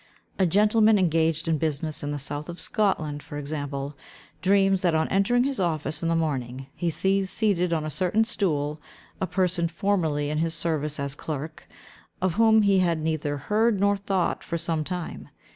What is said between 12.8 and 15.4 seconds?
neither heard nor thought for some time.